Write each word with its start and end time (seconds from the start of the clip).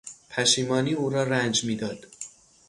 پشیمانی 0.29 0.93
او 0.93 1.09
را 1.09 1.23
رنج 1.23 1.63
میداد. 1.65 2.05